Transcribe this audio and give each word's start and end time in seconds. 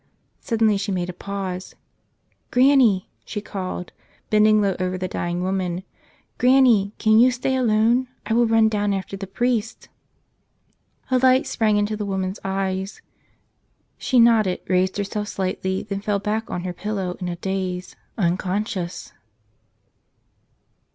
Suddenly 0.39 0.77
she 0.77 0.91
made 0.91 1.11
a 1.11 1.13
pause. 1.13 1.75
"Granny," 2.49 3.07
she 3.23 3.39
called, 3.39 3.91
bending 4.31 4.59
low 4.59 4.75
over 4.79 4.97
the 4.97 5.07
dying 5.07 5.43
woman, 5.43 5.83
"Granny, 6.39 6.91
can 6.97 7.19
you 7.19 7.29
stay 7.29 7.55
alone? 7.55 8.07
I 8.25 8.33
will 8.33 8.47
run 8.47 8.67
down 8.67 8.95
after 8.95 9.15
the 9.15 9.27
priest." 9.27 9.89
A 11.11 11.19
light 11.19 11.45
sprang 11.45 11.77
into 11.77 11.95
the 11.95 12.03
woman's 12.07 12.39
eyes. 12.43 13.03
She 13.99 14.19
nodded, 14.19 14.61
raised 14.67 14.97
herself 14.97 15.27
slightly, 15.27 15.83
then 15.83 16.01
fell 16.01 16.17
back 16.17 16.49
on 16.49 16.63
her 16.63 16.73
pillow 16.73 17.15
in 17.19 17.27
a 17.29 17.35
daze— 17.35 17.95
unconscious. 18.27 19.13